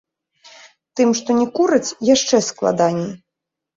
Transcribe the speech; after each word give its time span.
Тым, 0.99 1.09
што 1.21 1.29
не 1.39 1.45
кураць, 1.59 1.95
яшчэ 2.13 2.43
складаней. 2.49 3.11